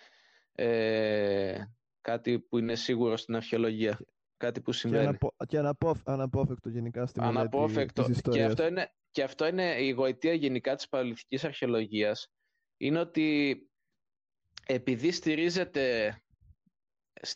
[0.52, 1.64] ε,
[2.00, 3.98] κάτι που είναι σίγουρο στην αρχαιολογία.
[4.37, 5.18] Κάτι που συμβαίνει.
[5.46, 5.59] Και,
[6.05, 8.05] αναπόφευκτο γενικά στην αναπόφευκτο.
[8.05, 12.33] Της και αυτό είναι, και αυτό είναι η γοητεία γενικά της παραλυθικής αρχαιολογίας,
[12.77, 13.59] είναι ότι
[14.66, 16.16] επειδή στηρίζεται,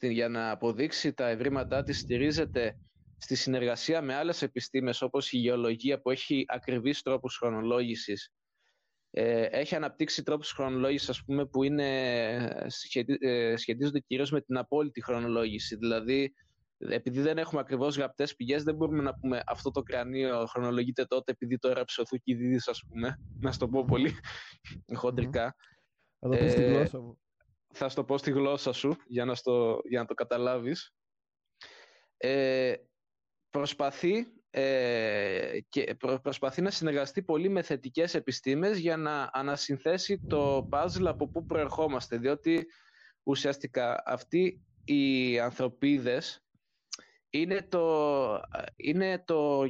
[0.01, 2.79] για να αποδείξει τα ευρήματά της, στηρίζεται
[3.19, 8.31] στη συνεργασία με άλλες επιστήμες όπως η γεωλογία που έχει ακριβείς τρόπους χρονολόγησης
[9.19, 11.89] ε, έχει αναπτύξει τρόπους χρονολόγησης ας πούμε, που είναι,
[13.21, 15.77] ε, σχετίζονται κυρίως με την απόλυτη χρονολόγηση.
[15.77, 16.35] Δηλαδή
[16.79, 21.33] επειδή δεν έχουμε ακριβώς γραπτές πηγές, δεν μπορούμε να πούμε αυτό το κρανίο χρονολογείται τότε
[21.33, 24.13] επειδή το έγραψε ο Θουκυδίδης, ας πούμε, να στο πω πολύ
[24.95, 25.57] χοντρικά.
[26.19, 27.21] Θα το πω στη ε, γλώσσα μου.
[27.73, 30.95] Θα στο πω στη γλώσσα σου, για να, στο, για να το καταλάβεις.
[32.17, 32.75] Ε,
[33.51, 41.07] προσπαθεί, ε, και προσπαθεί να συνεργαστεί πολύ με θετικές επιστήμες για να ανασυνθέσει το παζλ
[41.07, 42.67] από πού προερχόμαστε, διότι
[43.23, 46.46] ουσιαστικά αυτοί οι ανθρωπίδες
[47.41, 48.41] είναι το,
[48.77, 49.65] είναι το,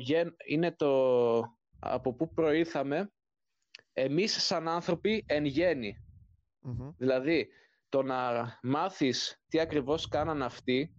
[0.47, 1.41] είναι το
[1.79, 3.11] από πού προήρθαμε
[3.93, 6.07] εμείς σαν άνθρωποι εν γεννη
[6.97, 7.49] Δηλαδή,
[7.89, 10.95] το να μάθεις τι ακριβώς κάναν αυτοί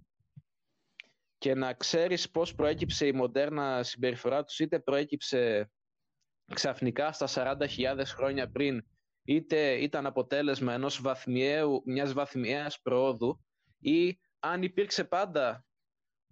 [1.38, 5.72] και να ξέρεις πώς προέκυψε η μοντέρνα συμπεριφορά τους, είτε προέκυψε
[6.54, 8.86] ξαφνικά στα 40.000 χρόνια πριν,
[9.24, 13.46] είτε ήταν αποτέλεσμα ενός βαθμιαίου, μιας βαθμιαίας προόδου,
[13.80, 15.66] ή αν υπήρξε πάντα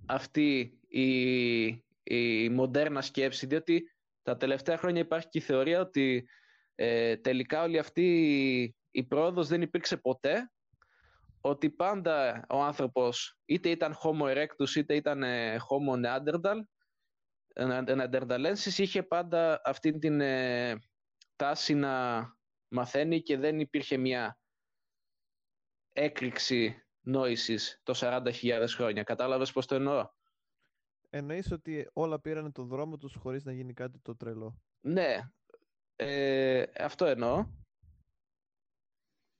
[0.06, 1.66] αυτή η,
[2.04, 3.92] η μοντέρνα σκέψη, διότι
[4.24, 6.28] τα τελευταία χρόνια υπάρχει και η θεωρία ότι
[6.76, 8.04] ε, τελικά όλη αυτή
[8.62, 10.52] η, η πρόοδος δεν υπήρξε ποτέ,
[11.42, 16.60] ότι πάντα ο άνθρωπος είτε ήταν Homo erectus είτε ήταν ε, Homo neanderthal,
[17.56, 20.76] neanderthalensis είχε πάντα αυτή την, ε,
[21.36, 22.26] τάση να
[22.68, 24.40] μαθαίνει και δεν υπήρχε μια
[25.94, 29.04] έκρηξη νόησης το 40.000 χρόνια.
[29.04, 30.10] Κατάλαβες πώς το εννοώ;
[31.10, 34.62] Εννοείς ότι όλα πήραν τον δρόμο τους χωρίς να γίνει κάτι το τρελό.
[34.82, 35.18] Ναι,
[35.96, 37.46] ε, αυτό εννοώ.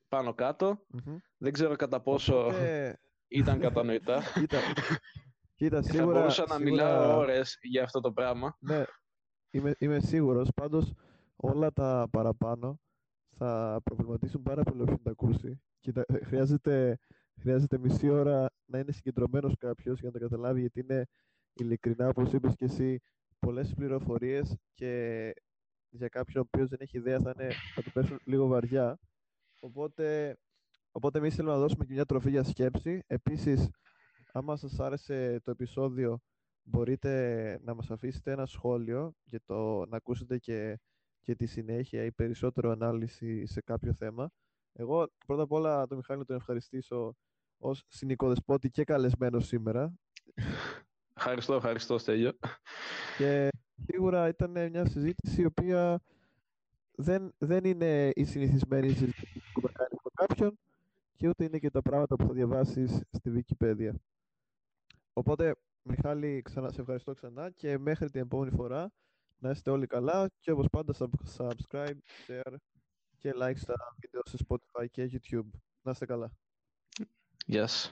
[0.08, 0.86] Πάνω κάτω.
[0.88, 1.18] Μμμ.
[1.38, 4.22] Δεν ξέρω κατά πόσο Οπότε, ήταν κατανοητά.
[4.40, 4.60] κοίτα,
[5.56, 8.58] κοίτα, Θα σίγουρα, μπορούσα να σίγουρα- μιλάω ώρες για αυτό το πράγμα.
[8.60, 8.84] Ναι,
[9.50, 10.50] είμαι, είμαι σίγουρος.
[10.56, 10.94] Πάντως,
[11.36, 12.80] όλα τα παραπάνω
[13.38, 15.62] θα προβληματίσουν πάρα πολύ όποιον τα ακούσει.
[15.80, 17.00] Κοίτα, ε, χρειάζεται,
[17.40, 21.06] χρειάζεται μισή ώρα να είναι συγκεντρωμένος κάποιος για να το καταλάβει, γιατί είναι
[21.54, 23.00] ειλικρινά, όπως είπες και εσύ,
[23.40, 25.34] πολλές πληροφορίες και
[25.90, 29.00] για κάποιον ο οποίος δεν έχει ιδέα θα, είναι, θα του πέσουν λίγο βαριά.
[29.60, 30.38] Οπότε,
[30.92, 33.02] οπότε εμείς θέλουμε να δώσουμε και μια τροφή για σκέψη.
[33.08, 33.70] Επίσης,
[34.32, 36.20] άμα σας άρεσε το επεισόδιο,
[36.64, 40.80] μπορείτε να μας αφήσετε ένα σχόλιο για το να ακούσετε και,
[41.22, 44.30] και τη συνέχεια ή περισσότερο ανάλυση σε κάποιο θέμα.
[44.78, 47.16] Εγώ πρώτα απ' όλα τον Μιχάλη να τον ευχαριστήσω
[47.58, 49.94] ως συνοικοδεσπότη και καλεσμένος σήμερα
[51.16, 52.32] Ευχαριστώ, ευχαριστώ Στέλιο.
[53.18, 53.50] και
[53.86, 56.02] σίγουρα ήταν μια συζήτηση η οποία
[56.92, 60.60] δεν, δεν είναι η συνηθισμένη συζήτηση που θα κάνει με κάποιον
[61.16, 63.92] και ούτε είναι και τα πράγματα που θα διαβάσεις στη Wikipedia.
[65.14, 68.92] Οπότε, Μιχάλη, ξανά, σε ευχαριστώ ξανά και μέχρι την επόμενη φορά
[69.38, 72.56] να είστε όλοι καλά και όπως πάντα sub- subscribe, share
[73.26, 75.50] και like στα βίντεο σε Spotify και YouTube.
[75.82, 76.32] Να είστε καλά.
[77.46, 77.92] Γεια σας.